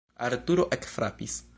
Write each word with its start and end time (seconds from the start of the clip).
Arturo 0.27 0.65
ekfrapis. 0.79 1.41